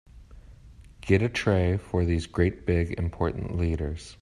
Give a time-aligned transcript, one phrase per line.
[1.01, 4.17] Get a tray for these great big important leaders.